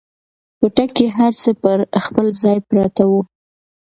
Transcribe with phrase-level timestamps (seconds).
[0.57, 3.21] کوټه کې هر څه پر خپل ځای پراته وو.